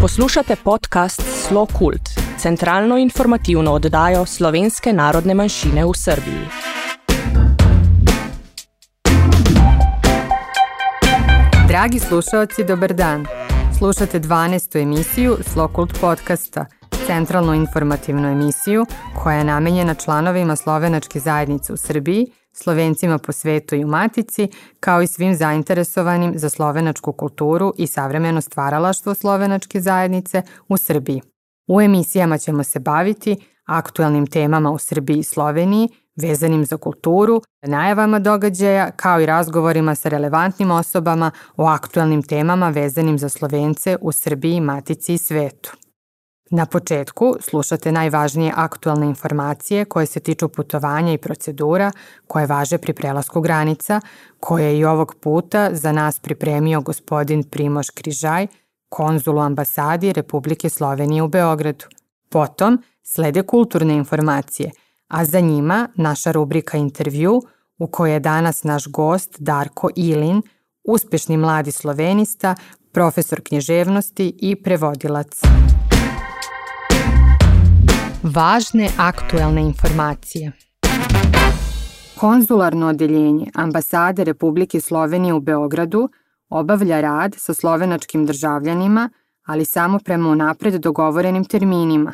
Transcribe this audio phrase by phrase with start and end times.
[0.00, 6.44] Poslušate podcast Slo Kult, centralno informativno oddajo slovenske narodne manjšine v Srbiji.
[11.68, 13.26] Dragi slušalci, dober dan.
[13.78, 14.82] Slušate 12.
[14.82, 16.66] emisiju Slo Kult podcasta,
[17.06, 18.86] centralno informativnu emisiju
[19.22, 22.26] koja je namenjena članovima slovenačke zajednice u Srbiji–
[22.62, 24.48] Slovencima po svetu i u Matici,
[24.80, 31.22] kao i svim zainteresovanim za slovenačku kulturu i savremeno stvaralaštvo slovenačke zajednice u Srbiji.
[31.66, 38.18] U emisijama ćemo se baviti aktuelnim temama u Srbiji i Sloveniji, vezanim za kulturu, najavama
[38.18, 44.60] događaja, kao i razgovorima sa relevantnim osobama o aktuelnim temama vezanim za Slovence u Srbiji,
[44.60, 45.76] Matici i svetu.
[46.50, 51.92] Na početku slušate najvažnije aktualne informacije koje se tiču putovanja i procedura
[52.26, 54.00] koje važe pri prelasku granica,
[54.40, 58.46] koje je i ovog puta za nas pripremio gospodin Primoš Križaj,
[58.88, 61.84] konzul u ambasadi Republike Slovenije u Beogradu.
[62.28, 64.70] Potom slede kulturne informacije,
[65.08, 67.42] a za njima naša rubrika intervju
[67.78, 70.42] u kojoj je danas naš gost Darko Ilin,
[70.84, 72.54] uspešni mladi slovenista,
[72.92, 75.40] profesor književnosti i prevodilac.
[78.22, 80.52] Važne aktuelne informacije.
[82.20, 86.08] Konzularno odeljenje Ambasade Republike Slovenije u Beogradu
[86.48, 89.10] obavlja rad sa slovenačkim državljanima,
[89.46, 92.12] ali samo prema unapred dogovorenim terminima.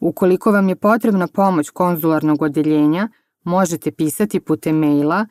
[0.00, 3.08] Ukoliko vam je potrebna pomoć konzularnog odeljenja,
[3.42, 5.26] možete pisati putem maila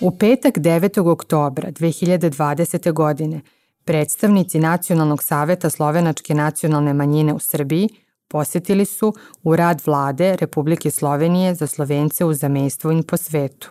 [0.00, 1.10] U petak 9.
[1.10, 2.92] oktobra 2020.
[2.92, 3.40] godine
[3.84, 7.88] predstavnici Nacionalnog saveta Slovenačke nacionalne manjine u Srbiji
[8.28, 13.70] posetili su u rad vlade Republike Slovenije za Slovence u zamejstvu i po svetu.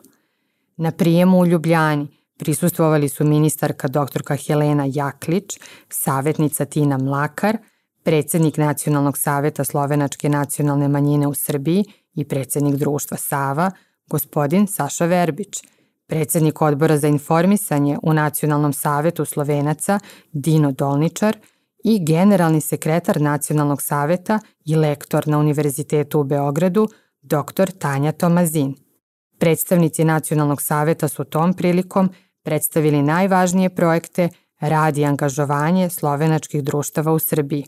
[0.77, 2.07] Na prijemu u Ljubljani
[2.37, 5.59] Prisustvovali su ministarka doktorka Helena Jaklić,
[5.89, 7.57] savjetnica Tina Mlakar,
[8.03, 11.85] predsednik Nacionalnog saveta Slovenačke nacionalne manjine u Srbiji
[12.15, 13.71] i predsednik društva Sava,
[14.09, 15.63] gospodin Saša Verbić,
[16.07, 19.99] predsednik odbora za informisanje u Nacionalnom savetu Slovenaca
[20.31, 21.37] Dino Dolničar
[21.83, 26.87] i generalni sekretar Nacionalnog saveta i lektor na Univerzitetu u Beogradu,
[27.21, 27.71] dr.
[27.79, 28.75] Tanja Tomazin.
[29.39, 32.09] Predstavnici Nacionalnog saveta su tom prilikom
[32.45, 37.65] predstavili najvažnije projekte, rad i angažovanje slovenačkih društava u Srbiji.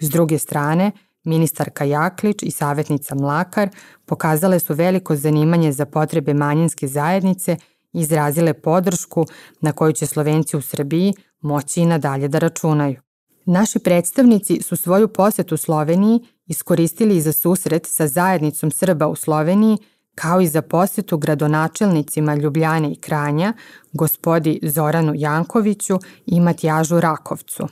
[0.00, 0.92] S druge strane,
[1.24, 3.68] ministarka Jaklić i savjetnica Mlakar
[4.06, 7.56] pokazale su veliko zanimanje za potrebe manjinske zajednice
[7.92, 9.26] i izrazile podršku
[9.60, 13.00] na koju će Slovenci u Srbiji moći i nadalje da računaju.
[13.44, 19.78] Naši predstavnici su svoju posetu Sloveniji iskoristili i za susret sa zajednicom Srba u Sloveniji
[20.20, 23.52] kao i za posetu gradonačelnicima Ljubljane i Kranja,
[23.92, 27.68] gospodi Zoranu Jankoviću i Matijažu Rakovcu.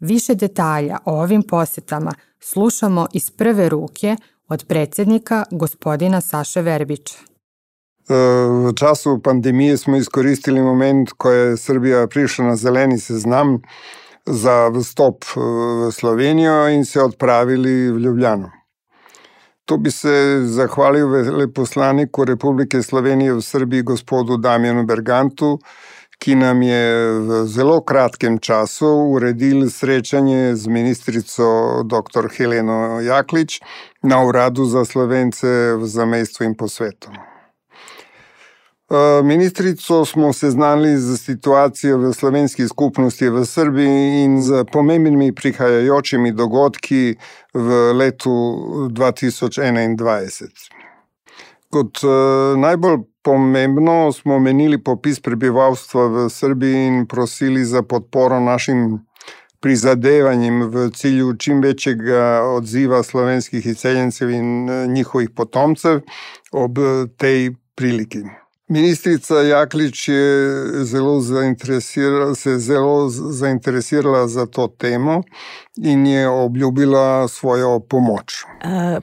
[0.00, 4.16] Više detalja o ovim posetama slušamo iz prve ruke
[4.48, 7.18] od predsednika gospodina Saše Verbića.
[8.66, 13.62] V času pandemije smo iskoristili moment, ko je Srbija prišla na zeleni seznam
[14.26, 18.65] za vstop v Slovenijo in se odpravili v Ljubljano.
[19.66, 25.58] To bi se zahvalil veleposlaniku Republike Slovenije v Srbiji, gospodu Damjanu Bergantu,
[26.18, 32.30] ki nam je v zelo kratkem času uredil srečanje z ministrico dr.
[32.36, 33.60] Heleno Jaklič
[34.02, 37.10] na uradu za slovence v zamestvu in po svetu.
[38.90, 46.32] Eh, ministrico smo seznanili z situacijo v slovenski skupnosti v Srbiji in z pomembnimi prihajajočimi
[46.32, 47.16] dogodki
[47.54, 48.30] v letu
[48.90, 50.70] 2021.
[51.70, 52.08] Kot eh,
[52.56, 59.02] najbolj pomembno smo menili popis prebivalstva v Srbiji in prosili za podporo našim
[59.60, 66.00] prizadevanjem v cilju čim večjega odziva slovenskih izseljencev in eh, njihovih potomcev
[66.52, 66.78] ob
[67.18, 68.45] tej priliki.
[68.68, 71.20] Ministrica Jaklič je zelo
[72.34, 75.22] se je zelo zainteresirala za to temo
[75.76, 78.44] in je obljubila svojo pomoč.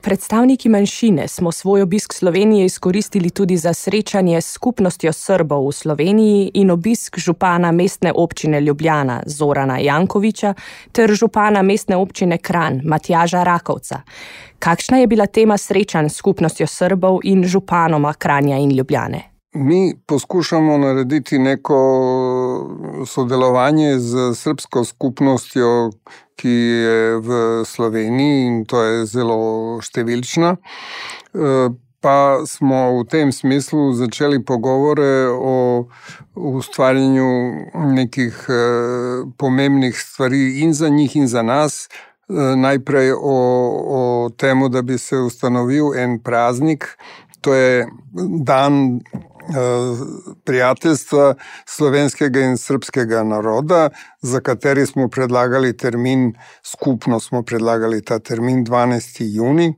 [0.02, 6.52] Predstavniki manjšine smo svoj obisk Slovenije izkoristili tudi za srečanje s skupnostjo Srbov v Sloveniji
[6.54, 10.54] in obisk župana mestne občine Ljubljana Zorana Jankoviča
[10.92, 14.02] ter župana mestne občine Kran Matjaža Rakovca.
[14.60, 19.33] Kakšna je bila tema srečanj s skupnostjo Srbov in županoma Kranja in Ljubljane?
[19.56, 21.76] Mi poskušamo narediti neko
[23.06, 25.92] sodelovanje z srpsko skupnostjo,
[26.36, 27.30] ki je v
[27.66, 29.38] Sloveniji in to je zelo
[29.82, 30.56] številčna.
[30.58, 31.70] Eh,
[32.02, 35.86] pa smo v tem smislu začeli pogovore o
[36.34, 37.30] ustvarjanju
[37.94, 41.86] nekih eh, pomembnih stvari in za njih, in za nas.
[42.26, 43.38] Eh, najprej o,
[43.86, 44.02] o
[44.34, 46.98] tem, da bi se ustanovil en praznik,
[47.42, 47.86] to je
[48.42, 49.04] dan
[50.46, 51.36] prijateljstva
[51.66, 53.90] slovenskega in srpskega naroda,
[54.22, 59.24] za kateri smo predlagali termin, skupno smo predlagali ta termin 12.
[59.36, 59.74] juni,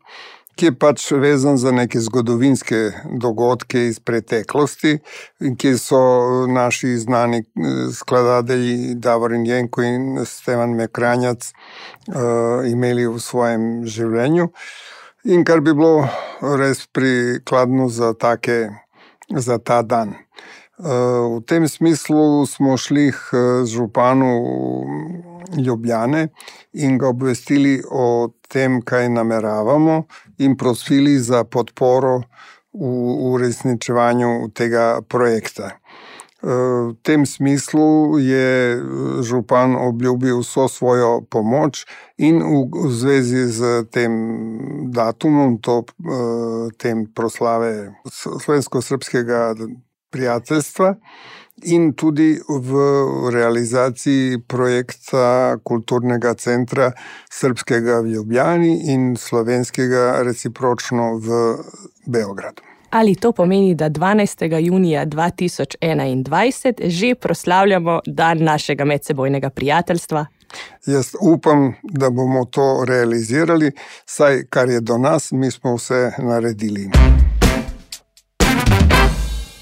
[0.56, 2.78] ki je pač vezan za neke zgodovinske
[3.20, 5.00] dogodke iz preteklosti,
[5.58, 6.00] ki so
[6.48, 11.52] naši znani eh, skladatelji Davorin Jenko in Stevan Mekranjac
[12.08, 14.48] uh, imeli v svojem življenju.
[15.26, 16.08] In kar bi bilo
[16.60, 18.85] res prikladno za take
[19.30, 20.14] za ta dan.
[20.76, 20.84] Eh,
[21.38, 24.32] v tem smislu smo šli k županu
[25.58, 26.28] Ljubljane
[26.74, 30.04] in ga obvestili o tem, kaj nameravamo,
[30.38, 32.22] in prosili za podporo
[32.74, 32.92] v
[33.32, 35.70] uresničevanju tega projekta.
[36.46, 38.78] V tem smislu je
[39.26, 41.88] župan obljubil vso svojo pomoč
[42.22, 42.38] in
[42.70, 44.14] v zvezi z tem
[44.94, 45.90] datumom, to,
[46.78, 49.56] tem proslave slovensko-srpskega
[50.14, 50.94] prijateljstva
[51.64, 52.72] in tudi v
[53.34, 56.92] realizaciji projekta kulturnega centra
[57.32, 61.42] srpskega v Ljubljani in slovenskega recipročno v
[62.06, 62.75] Beogradu.
[62.96, 64.66] Ali to pomeni, da 12.
[64.66, 70.26] junija 2021 že proslavljamo dan našega medsebojnega prijateljstva?
[70.86, 73.72] Jaz upam, da bomo to realizirali,
[74.06, 76.90] saj kar je do nas, mi smo vse naredili.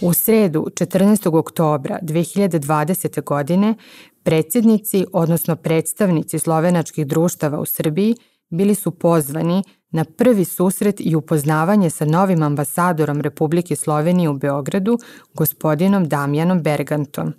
[0.01, 1.38] V sredu, 14.
[1.38, 3.24] oktober 2020.
[3.24, 3.75] godine,
[4.24, 8.15] predsednici, odnosno predstavnici slovenačkih društava v Srbiji,
[8.50, 14.97] bili su pozvani na prvi susret i upoznavanje sa novim ambasadorom Republike Slovenije u Beogradu,
[15.33, 17.33] gospodinom Damjanom Bergantom.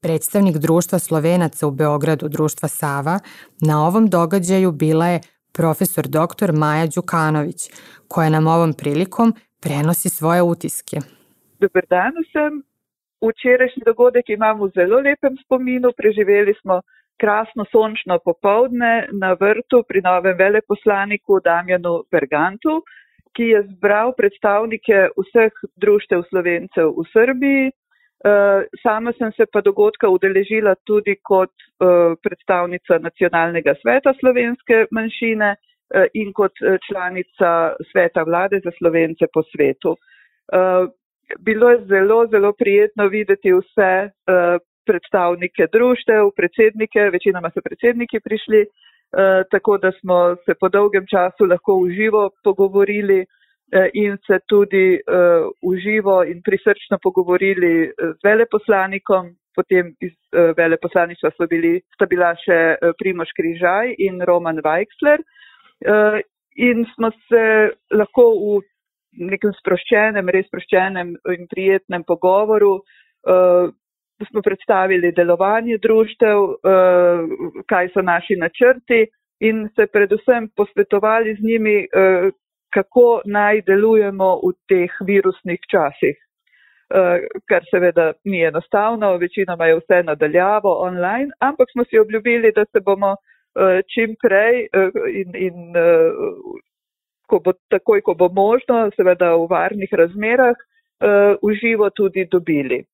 [0.00, 3.18] Predstavnik društva Slovenaca u Beogradu, društva Sava,
[3.60, 5.20] na ovom događaju bila je
[5.52, 6.52] profesor dr.
[6.52, 7.70] Maja Đukanović,
[8.08, 10.96] koja nam ovom prilikom prenosi svoje utiske.
[11.60, 12.62] Dobar dan vsem.
[13.28, 15.88] Včerajšnji dogodek imamo v zelo lepem spominu.
[15.96, 16.80] Preživeli smo
[17.20, 22.82] krasno sončno popovdne na vrtu pri novem veleposlaniku Damjanu Bergantu,
[23.34, 27.72] ki je zbral predstavnike vseh društev slovencev v Srbiji.
[28.24, 35.50] Eh, sama sem se pa dogodka udeležila tudi kot eh, predstavnica nacionalnega sveta slovenske manjšine
[35.52, 36.56] eh, in kot
[36.88, 37.50] članica
[37.90, 39.96] sveta vlade za slovence po svetu.
[41.40, 44.10] Bilo je zelo, zelo prijetno videti vse
[44.86, 51.46] predstavnike društev, predsednike, večinoma so predsedniki prišli, eh, tako da smo se po dolgem času
[51.52, 55.00] lahko uživo pogovorili eh, in se tudi eh,
[55.62, 59.34] uživo in prisrčno pogovorili z veleposlanikom.
[59.56, 60.12] Potem iz
[60.56, 65.22] veleposlaništva so bili, sta bila še Primoš Križaj in Roman Weichsler.
[66.56, 67.44] In smo se
[67.94, 68.56] lahko v
[69.30, 72.80] nekem sproščenem, res sproščenem in prijetnem pogovoru
[74.30, 76.38] smo predstavili delovanje društev,
[77.66, 79.06] kaj so naši načrti
[79.40, 81.86] in se predvsem posvetovali z njimi,
[82.74, 86.16] kako naj delujemo v teh virusnih časih.
[87.48, 92.80] Kar seveda ni enostavno, večinoma je vse nadaljavo online, ampak smo si obljubili, da se
[92.80, 93.16] bomo
[93.94, 94.68] čim prej
[95.20, 95.74] in, in
[97.26, 100.56] ko bo takoj, ko bo možno, seveda v varnih razmerah,
[101.42, 102.84] uživo tudi dobili.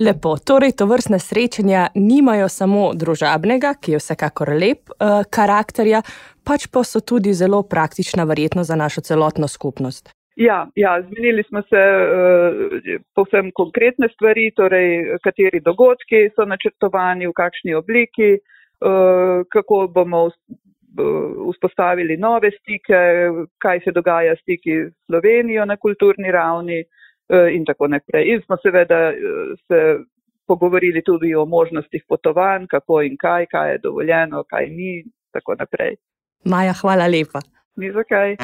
[0.00, 6.00] Lepo, torej to vrstne srečanja nimajo samo družabnega, ki je vsekakor lep uh, karakterja,
[6.40, 10.08] pač pa so tudi zelo praktična, verjetno za našo celotno skupnost.
[10.40, 17.34] Ja, ja zmenili smo se uh, povsem konkretne stvari, torej kateri dogodki so načrtovani, v
[17.36, 20.30] kakšni obliki, uh, kako bomo
[21.52, 22.96] vzpostavili nove stike,
[23.62, 26.99] kaj se dogaja s stiki s Slovenijo na kulturni ravni eh,
[27.56, 28.24] in tako naprej.
[28.32, 29.14] In smo seveda eh,
[29.68, 29.98] se
[30.46, 35.54] pogovorili tudi o možnostih potovanj, kako in kaj, kaj je dovoljeno, kaj ni in tako
[35.54, 35.96] naprej.
[36.44, 37.40] Maja, hvala lepa.
[37.76, 38.36] Ni zakaj.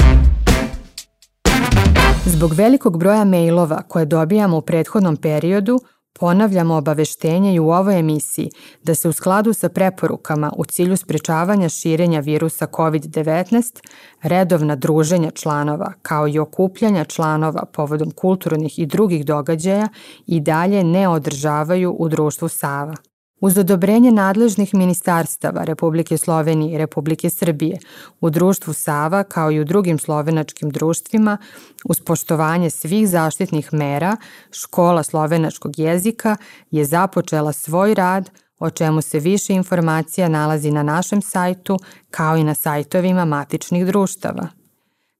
[2.26, 5.78] Zbog velikog broja mailova koje dobijamo u prethodnom periodu,
[6.18, 8.50] Ponavljamo obaveštenje i u ovoj emisiji
[8.82, 13.80] da se u skladu sa preporukama u cilju sprečavanja širenja virusa COVID-19
[14.22, 19.88] redovna druženja članova kao i okupljanja članova povodom kulturnih i drugih događaja
[20.26, 22.94] i dalje ne održavaju u društvu Sava.
[23.40, 27.78] Uz odobrenje nadležnih ministarstava Republike Slovenije i Republike Srbije
[28.20, 31.38] u društvu Sava kao i u drugim slovenačkim društvima,
[31.84, 34.16] uz poštovanje svih zaštitnih mera,
[34.50, 36.36] škola slovenačkog jezika
[36.70, 41.78] je započela svoj rad o čemu se više informacija nalazi na našem sajtu
[42.10, 44.48] kao i na sajtovima matičnih društava.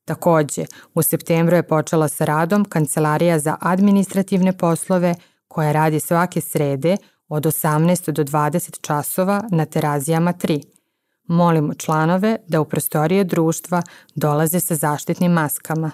[0.04, 5.14] Takođe, u septembru je počela sa radom Kancelarija za administrativne poslove
[5.48, 6.96] koja radi svake srede
[7.28, 10.62] od 18 do 20 časova na terazijama 3.
[11.28, 13.82] Molimo članove da u prostorije društva
[14.14, 15.90] dolaze sa zaštitnim maskama.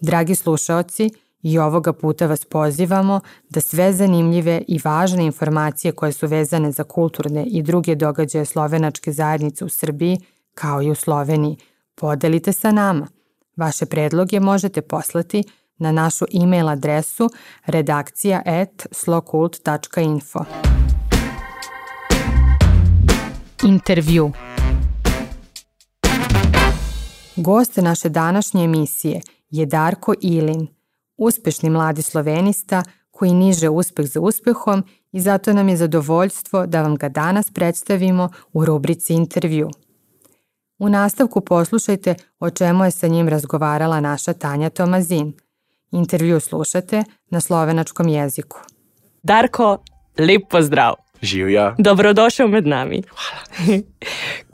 [0.00, 1.10] Dragi slušaoci,
[1.44, 6.84] i ovoga puta vas pozivamo da sve zanimljive i važne informacije koje su vezane za
[6.84, 10.18] kulturne i druge događaje slovenačke zajednice u Srbiji,
[10.54, 11.56] kao i u Sloveniji,
[11.94, 13.06] podelite sa nama.
[13.56, 17.30] Vaše predloge možete poslati na našu e-mail adresu
[17.66, 20.44] redakcija at slokult.info.
[23.64, 24.32] Intervju
[27.36, 30.66] Gost naše današnje emisije je Darko Ilin,
[31.16, 36.96] uspešni mladi slovenista koji niže uspeh za uspehom i zato nam je zadovoljstvo da vam
[36.96, 39.70] ga danas predstavimo u rubrici intervju.
[40.78, 45.32] U nastavku poslušajte o čemu je sa njim razgovarala naša Tanja Tomazin–
[45.94, 48.58] Intervju slušate na slovenačkom jeziku.
[49.22, 49.78] Darko,
[50.18, 51.03] lep pozdrav.
[51.24, 51.74] Živja.
[51.78, 53.02] Dobrodošel med nami.
[53.08, 53.80] Hvala.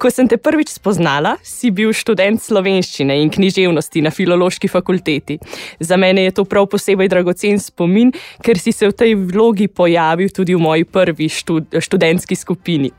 [0.01, 5.41] Ko sem te prvič spoznala, si bil študent slovenščine in književnosti na filološki fakulteti.
[5.81, 10.31] Za mene je to prav posebej dragocen spomin, ker si se v tej vlogi pojavil
[10.31, 12.93] tudi v moji prvi štud študentski skupini.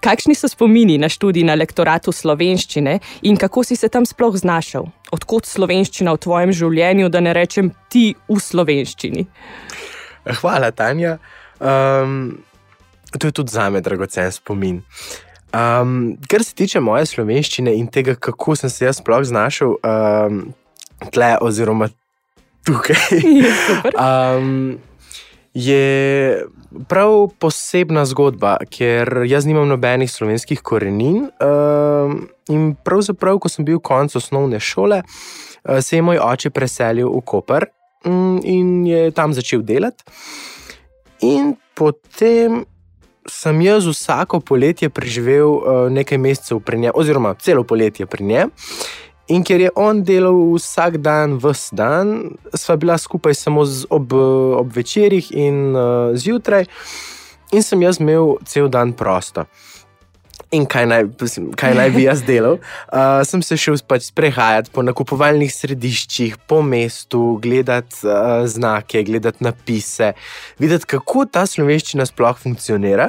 [0.00, 4.88] Kakšni so spomini na študij na lektoratu slovenščine in kako si se tam sploh znašel?
[5.12, 9.26] Odkot slovenščina v tvojem življenju, da ne rečem ti v slovenščini?
[10.40, 11.18] Hvala, Tanja.
[11.60, 12.42] Um,
[13.18, 14.82] to je tudi za me dragocen spomin.
[15.52, 20.38] Um, kar se tiče moje slovenščine in tega, kako sem se jaz sploh znašel um,
[21.12, 21.90] tle, oziroma
[22.64, 23.20] tukaj.
[24.06, 24.78] um,
[25.52, 26.46] je
[26.88, 31.26] prav posebna zgodba, ker jaz nimam nobenih slovenskih korenin.
[31.36, 32.16] Uh,
[32.48, 35.02] in pravzaprav, ko sem bil konec osnovne šole,
[35.80, 37.68] se je moj oče preselil v Koper
[38.08, 40.04] um, in je tam začel delati.
[41.22, 42.64] In potem
[43.28, 48.50] sem jaz vsako poletje preživel uh, nekaj mesecev pri njemu, oziroma celo poletje pri njemu.
[49.28, 54.12] In ker je on delal vsak dan, vse dan, sva bila skupaj samo ob,
[54.58, 56.66] ob večerjih in uh, zjutraj,
[57.52, 59.44] in sem jaz imel cel dan prosto.
[60.52, 61.06] In kaj naj,
[61.56, 62.58] kaj naj bi jaz delal?
[62.92, 69.40] Uh, sem se šel pač sprehajati po nakupovalnih središčih, po mestu, gledati uh, znake, gledati
[69.46, 70.10] napise,
[70.60, 73.08] videti, kako ta slovenščina sploh funkcionira.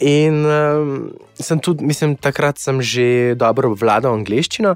[0.00, 0.96] In um,
[1.36, 4.74] sem tudi, mislim, takrat sem že dobro obvladal angliščino.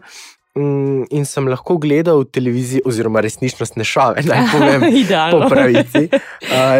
[0.57, 4.87] Mm, in sem lahko gledal televizijo, oziroma resničnostne šove, naj povem,
[5.33, 6.07] po pravici.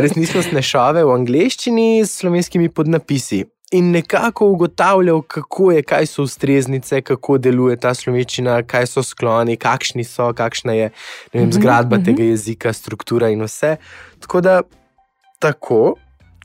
[0.04, 3.44] Resničnostne šove v angleščini s slovenskimi podnapisi.
[3.73, 9.56] In nekako ugotavljal, kako je, kaj so ustreznice, kako deluje ta slovenščina, kaj so skloni,
[9.58, 10.90] kakšni so, kakšna je
[11.32, 12.04] vem, mhm, zgradba uh -huh.
[12.04, 13.76] tega jezika, struktura in vse.
[14.20, 14.62] Tako da,
[15.38, 15.96] tako,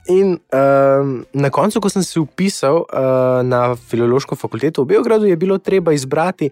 [0.10, 5.38] In um, na koncu, ko sem se upisal uh, na filološko fakulteto v Beogradu, je
[5.38, 6.50] bilo treba izbrati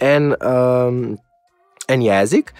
[0.00, 1.18] en, um,
[1.88, 2.54] en jezik,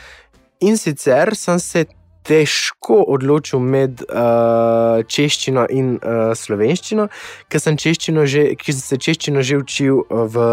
[0.60, 1.84] in sicer sem se
[2.28, 7.08] težko odločil med uh, češčino in uh, slovenščino,
[7.48, 10.46] ker sem, že, ker sem se češčino že učil v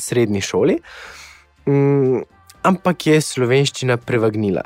[0.00, 0.80] srednji šoli.
[1.68, 2.22] Um,
[2.64, 4.64] ampak je slovenščina prevagnila.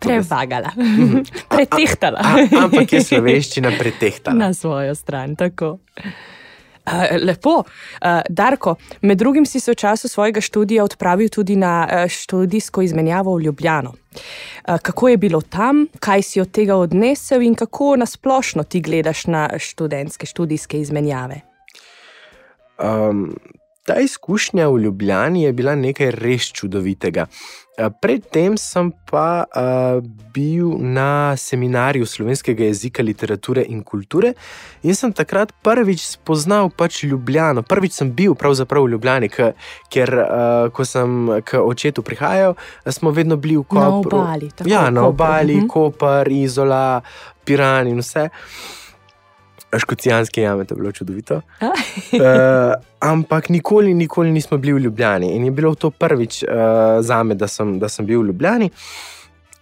[0.00, 0.72] Prevagala,
[1.52, 2.22] pretehtala.
[2.24, 4.38] A, a, ampak je slovenščina pretehtala.
[4.38, 5.76] Na svojo stran, tako.
[6.90, 7.50] Uh, lepo.
[7.58, 12.82] Uh, Darko, med drugim si se v času svojega študija odpravil tudi na uh, študijsko
[12.82, 13.90] izmenjavo v Ljubljano.
[13.90, 19.26] Uh, kako je bilo tam, kaj si od tega odnesel in kako nasplošno ti gledaš
[19.26, 21.40] na študentske študijske izmenjave?
[22.78, 23.36] Um,
[23.90, 27.26] ta izkušnja v Ljubljani je bila nekaj res čudovitega.
[28.00, 30.04] Predtem sem pa uh,
[30.34, 34.34] bil na seminarju slovenskega jezika, literature in kulture
[34.82, 37.62] in sem takrat prvič spoznal pač Ljubljano.
[37.62, 39.52] Prvič sem bil pravzaprav v Ljubljani, k,
[39.90, 42.54] ker uh, ko sem k očetu prihajal,
[42.86, 44.18] smo vedno bili v Kopru.
[44.18, 44.50] Na obali.
[44.70, 45.66] Ja, na obali, uh mhm.
[45.66, 45.72] -huh.
[45.72, 47.00] Koper, Izola,
[47.44, 48.28] Piran in vse.
[49.78, 51.40] Škocijanske jame, to je bilo čudovito.
[51.60, 51.70] uh,
[53.00, 55.32] ampak nikoli, nikoli nismo bili v Ljubljani.
[55.36, 56.50] In je bilo to prvič uh,
[57.00, 57.46] za me, da,
[57.78, 58.70] da sem bil v Ljubljani,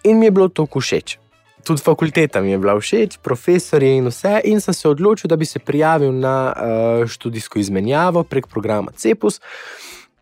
[0.05, 1.19] in mi je bilo to všeč.
[1.65, 4.41] Tudi fakulteta mi je bila všeč, profesori in vse.
[4.45, 9.41] In sem se odločil, da bi se prijavil na uh, študijsko izmenjavo prek programa CEPUS,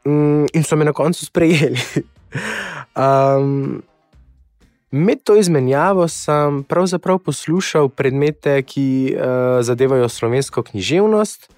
[0.04, 1.78] um, in so me na koncu sprejeli.
[2.96, 3.82] um,
[4.96, 9.24] Med to izmenjavo sem pravzaprav poslušal predmete, ki uh,
[9.60, 11.50] zadevajo slovensko književnost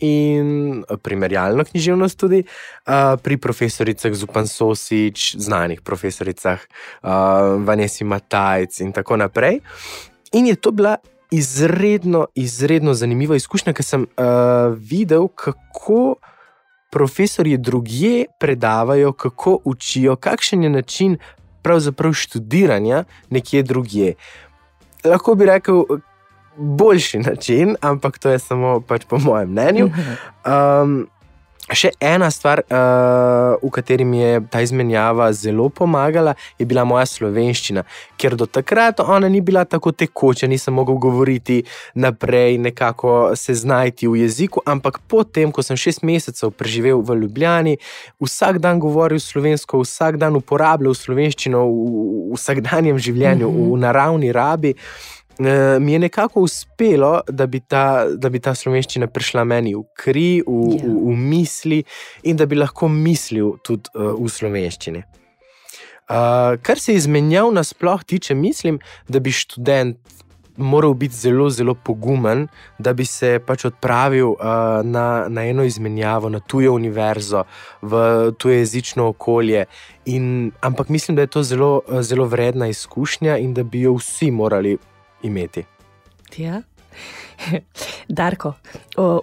[0.00, 7.10] in primerjalno književnost, tudi uh, pri profesoricah Zupan Sosič, znanih profesoricah uh,
[7.66, 9.58] Vanessa Matajc in tako naprej.
[10.32, 10.96] In je to bila
[11.30, 16.14] izredno, izredno zanimiva izkušnja, ker sem uh, videl, kako.
[16.90, 21.18] Profesori drugje predavajo, kako učijo, kakšen je način
[21.62, 24.14] pravzaprav študiranja nekje drugje.
[25.04, 25.84] Lahko bi rekel,
[26.56, 29.90] boljši način, ampak to je samo pač po mojem mnenju.
[30.44, 31.08] Um,
[31.70, 37.04] Še ena stvar, uh, v kateri mi je ta izmenjava zelo pomagala, je bila moja
[37.06, 37.84] slovenščina,
[38.18, 41.60] ker do takrat ona ni bila tako tekoča, nisem mogel govoriti
[41.94, 44.64] naprej, nekako se znajti v jeziku.
[44.66, 47.76] Ampak potem, ko sem šest mesecev preživel v Ljubljani,
[48.18, 51.88] vsak dan govoril slovensko, vsak dan uporabljal slovenščino v,
[52.34, 53.72] v vsakdanjem življenju, mm -hmm.
[53.72, 54.74] v naravni rabi.
[54.74, 55.19] Eh,
[55.80, 60.42] mi je nekako uspelo, da bi, ta, da bi ta slovenščina prišla meni v kri,
[60.46, 60.84] v, ja.
[60.84, 61.80] v, v misli
[62.28, 65.02] in da bi lahko mislil tudi uh, v slovenščini.
[66.10, 69.98] Uh, kar se izmenjav nasploh tiče, mislim, da bi študent
[70.60, 72.48] moral biti zelo, zelo pogumen,
[72.78, 77.44] da bi se pač odpravil uh, na, na eno izmenjavo, na tujo univerzo,
[77.82, 78.02] v
[78.38, 79.64] tuje jezično okolje.
[80.04, 84.30] In, ampak mislim, da je to zelo, zelo vredna izkušnja in da bi jo vsi
[84.30, 84.76] morali
[85.22, 85.64] imeti.
[86.36, 86.62] Ja.
[88.08, 88.54] Darko,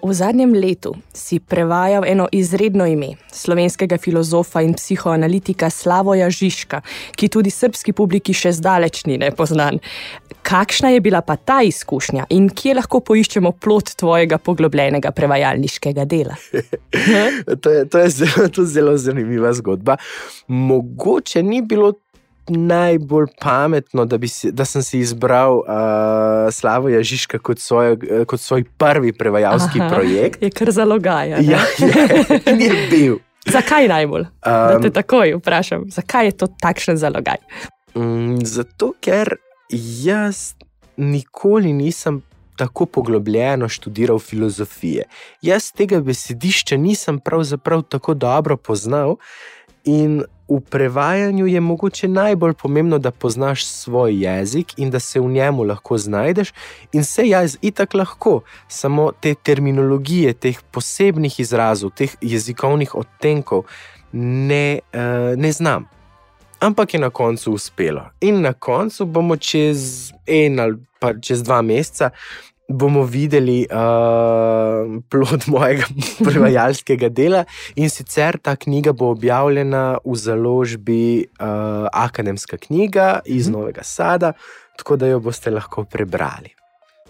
[0.04, 6.82] v zadnjem letu si prevajal eno izredno ime slovenskega filozofa in psihoanalitika Slavoja Žižka,
[7.16, 9.80] ki tudi srpski publiki še zdaleč ni nepoznan.
[10.48, 16.38] Kakšna je bila pa ta izkušnja in kje lahko poiščemo plot tvojega poglobljenega prevajalniškega dela?
[17.64, 19.98] to, je, to je zelo, to zelo zanimiva zgodba.
[20.48, 21.92] Mogoče ni bilo
[22.50, 25.66] najbolj pametno, da, si, da sem si izbral uh,
[26.52, 30.42] Slavo Jažiška kot, svoj, kot svoj prvi prevajalski Aha, projekt.
[30.42, 31.30] Je kar zalogaj.
[31.30, 31.40] Ja,
[31.78, 33.18] je, je bil.
[33.48, 34.22] Zakaj najbolj?
[34.22, 37.40] Um, da te takoj vprašam, zakaj je to takšen zalogaj?
[37.96, 39.36] Um, zato, ker
[40.04, 40.54] jaz
[40.98, 42.22] nikoli nisem
[42.58, 45.04] tako poglobljeno študiral filozofije.
[45.42, 49.16] Jaz tega besedišča nisem pravzaprav tako dobro poznal.
[49.88, 55.32] In v prevajanju je mogoče najbolj pomembno, da poznaš svoj jezik in da se v
[55.32, 56.54] njemu lahko znajdeš,
[56.94, 63.64] in se jaz itak lahko, samo te terminologije, teh posebnih izrazov, teh jezikovnih odtenkov
[64.12, 65.88] ne, uh, ne znam.
[66.60, 68.02] Ampak je na koncu uspelo.
[68.22, 72.10] In na koncu bomo čez en ali pa čez dva meseca
[72.68, 75.88] bomo videli uh, plod mojega
[76.24, 77.46] prevajalskega dela.
[77.76, 83.60] In sicer ta knjiga bo objavljena v založbi uh, Akademska knjiga iz mhm.
[83.60, 84.34] Novega Sada,
[84.78, 86.54] tako da jo boste lahko prebrali.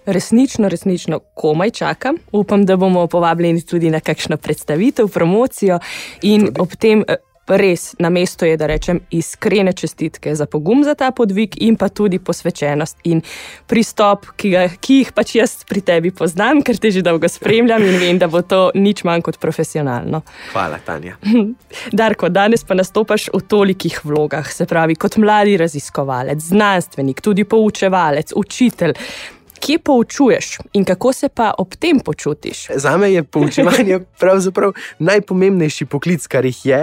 [0.08, 2.16] Resnično, resnično komaj čakam.
[2.32, 5.80] Upam, da bomo povabljeni tudi na kakšno predstavitev, promocijo
[6.22, 6.62] in tudi.
[6.62, 7.04] ob tem
[7.48, 11.90] res na mestu je, da rečem, iskrene čestitke za pogum za ta podvig in pa
[11.90, 13.22] tudi posvečenost in
[13.68, 17.86] pristop, ki, ga, ki jih pač jaz pri tebi poznam, ker te že dolgo spremljam
[17.88, 20.24] in vem, da bo to nič manj kot profesionalno.
[20.52, 21.18] Hvala, Tanja.
[22.00, 28.36] Darko, danes pa nastopaš v tolikih vlogah, se pravi, kot mladi raziskovalec, znanstvenik, tudi poučevalec,
[28.36, 28.96] učitelj.
[29.58, 32.68] Kje poučuješ in kako se pa ob tem počutiš?
[32.76, 36.82] Za me je poučevanje pravzaprav najpomembnejši poklic, kar jih je.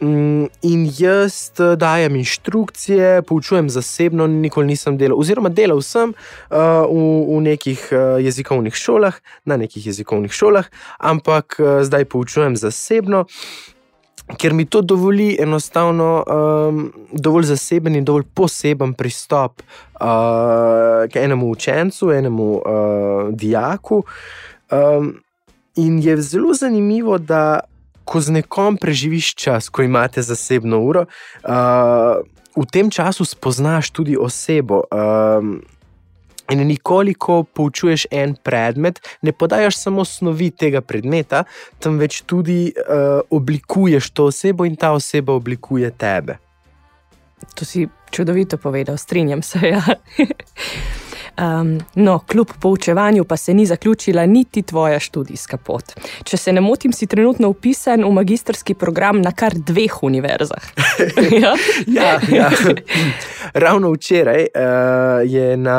[0.00, 6.56] Mm, in jaz eh, dajem inštrukcije, poučujem zasebno, nikoli nisem delal, oziroma delal sem uh,
[6.90, 10.66] v, v nekih uh, jezikovnih šolah, na nekih jezikovnih šolah,
[10.98, 13.24] ampak uh, zdaj poučujem zasebno.
[14.40, 21.50] Ker mi to dovoli enostavno, um, dovolj zaseben in dovolj poseben pristop uh, k enemu
[21.50, 24.02] učencu, enemu uh, dijaku.
[24.72, 25.12] Um,
[25.76, 27.60] in je zelo zanimivo, da
[28.04, 31.06] ko z nekom preživiš čas, ko imate zasebno uro,
[31.44, 32.20] uh,
[32.54, 34.84] v tem času spoznaš tudi osebo.
[34.90, 35.62] Um,
[36.52, 41.46] In nikoli, ko poučuješ en predmet, ne podajaš samo snovi tega predmeta,
[41.80, 46.36] temveč tudi uh, oblikuješ to osebo in ta oseba oblikuje tebe.
[47.56, 49.58] To si čudovito povedal, strinjam se.
[49.72, 49.80] Ja.
[51.34, 55.84] Um, no, kljub poučevanju pa se ni zaključila niti tvoja študijska pot.
[56.24, 60.62] Če se ne motim, si trenutno upisan v magistrski program na kar dveh univerzah.
[61.42, 61.54] ja?
[61.86, 62.50] Ja, ja.
[63.54, 65.78] Ravno včeraj uh, je na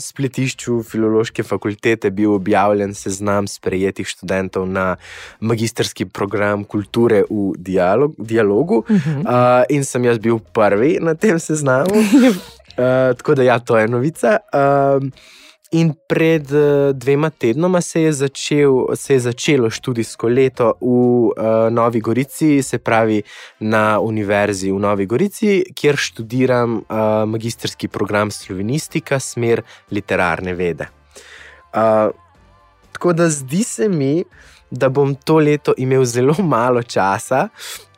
[0.00, 4.96] spletišču filološke fakultete bil objavljen seznam sprejetih študentov na
[5.40, 9.18] magistrski program kulture v dialog, dialogu, uh -huh.
[9.24, 11.94] uh, in sem jaz bil prvi na tem seznamu.
[12.72, 14.38] Uh, tako da, ja, to je novica.
[14.52, 15.08] Uh,
[15.72, 21.32] in pred uh, dvema tednoma se je, začel, se je začelo študijsko leto v uh,
[21.70, 23.22] Novi Gorici, se pravi
[23.60, 26.84] na Univerzi v Novi Gorici, kjer študiram uh,
[27.26, 30.88] magistrski program slovenistika, smer literarne vede.
[31.72, 32.12] Uh,
[32.92, 34.24] tako da zdi se mi,
[34.70, 37.48] da bom to leto imel zelo malo časa,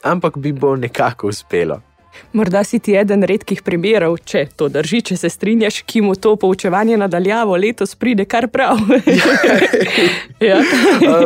[0.02, 1.80] ampak bi bo nekako uspelo.
[2.32, 6.34] Morda si ti eden redkih primerov, če to drži, če se strinjaš, ki mu to
[6.36, 8.80] poučevanje nadaljavo letos pride kar prav.
[10.48, 10.58] ja.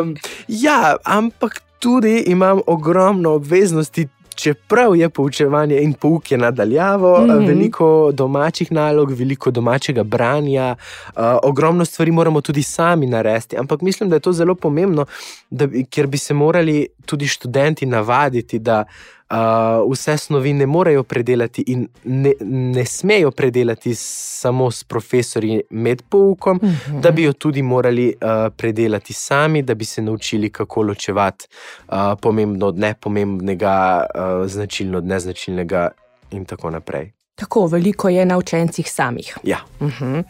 [0.01, 0.15] um,
[0.49, 4.09] ja, ampak tudi imam ogromno obveznosti.
[4.39, 7.47] Čeprav je poučevanje in pouk je nadaljavo, mm -hmm.
[7.47, 13.57] veliko domačih nalog, veliko domačega branja, uh, ogromno stvari moramo tudi sami narediti.
[13.57, 15.07] Ampak mislim, da je to zelo pomembno,
[15.51, 21.03] da, ker bi se morali tudi študenti navaditi, da uh, uh, vse snovi ne morejo
[21.03, 26.97] predelati in ne, ne smejo predelati samo s profesori med poukom, uh mhm.
[26.97, 27.01] -huh.
[27.01, 31.47] da bi jo tudi morali uh, predelati sami, da bi se naučili, kako ločevati
[31.89, 35.89] uh, pomembno od nepomembnega, uh, značilno od neznačilnega
[36.31, 37.13] in tako naprej.
[37.35, 39.39] Tako veliko je na učencih samih.
[39.43, 39.59] Ja.
[39.81, 40.05] Uh mhm.
[40.05, 40.25] -huh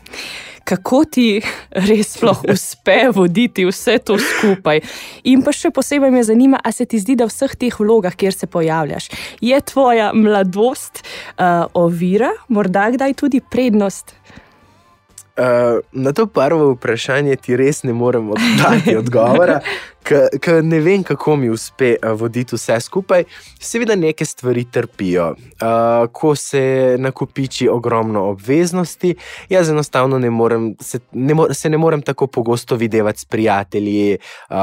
[0.68, 1.26] kako ti
[1.88, 4.82] res sploh uspe voditi vse to skupaj.
[5.30, 8.16] In pa še posebej me zanima, ali se ti zdi, da v vseh teh vlogah,
[8.18, 9.08] kjer se pojavljaš,
[9.44, 14.14] je tvoja mladosti uh, ovira, morda kdaj tudi prednost.
[15.38, 19.60] Uh, na to prvo vprašanje ti res ne morem dati odgovora,
[20.02, 23.22] ker ne vem, kako mi uspe uh, voditi vse skupaj.
[23.60, 25.28] Seveda, neke stvari trpijo.
[25.30, 29.14] Uh, ko se nakupiči ogromno obveznosti,
[29.48, 34.18] jaz enostavno ne morem, se, ne, mo se ne morem tako pogosto videti s prijatelji,
[34.50, 34.56] uh,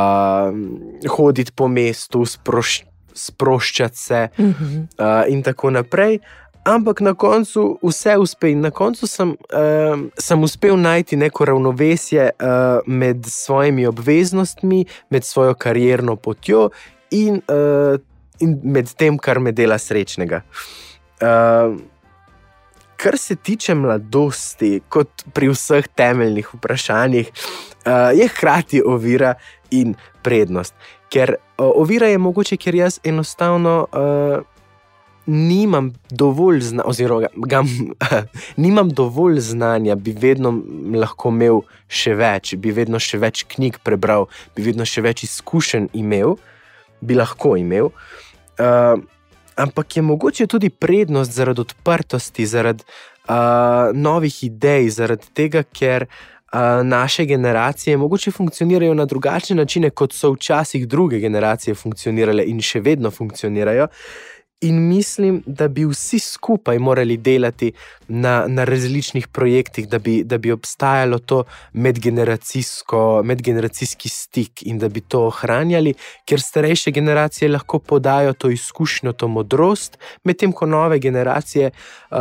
[1.09, 2.83] hoditi po mestu, sproš
[3.15, 4.81] sproščati se uh -huh.
[4.99, 6.19] uh, in tako naprej
[6.65, 8.51] ampak na koncu vse uspe.
[8.51, 15.23] In na koncu sem, uh, sem uspel najti neko ravnovesje uh, med svojimi obveznostmi, med
[15.23, 16.69] svojo karierno potjo
[17.11, 17.99] in, uh,
[18.39, 20.41] in med tem, kar me dela srečnega.
[21.21, 21.77] Uh,
[22.95, 29.33] Kar se tiče mladosti, kot pri vseh temeljnih vprašanjih, uh, je hkrati ovira
[29.75, 30.73] in prednost.
[31.11, 34.54] Ker uh, ovira je mogoče, ker jaz enostavno uh,
[35.25, 37.63] nimam dovolj, zna, oziroma, ga,
[38.65, 40.53] nimam dovolj znanja, bi vedno
[40.95, 45.89] lahko imel še več, bi vedno še več knjig prebral, bi vedno še več izkušenj
[45.97, 46.37] imel,
[47.01, 47.91] bi lahko imel.
[48.59, 49.01] Uh,
[49.59, 56.09] ampak je mogoče tudi prednost zaradi odprtosti, zaradi uh, novih idej, zaradi tega, ker.
[56.09, 56.31] Uh,
[56.87, 62.79] naše generacije mogoče funkcionirajo na drugačne načine, kot so včasih druge generacije funkcionirale in še
[62.79, 63.89] vedno funkcionirajo.
[64.61, 67.71] In mislim, da bi vsi skupaj morali delati
[68.07, 75.01] na, na različnih projektih, da bi, da bi obstajalo to medgeneracijski stik in da bi
[75.01, 75.93] to ohranjali,
[76.25, 82.17] ker starejše generacije lahko podajo to izkušnjo, to modrost, medtem ko nove generacije uh,